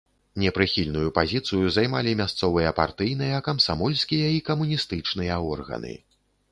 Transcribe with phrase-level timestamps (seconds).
[0.43, 5.99] Непрыхільную пазіцыю займалі мясцовыя партыйныя, камсамольскія і камуністычныя органы.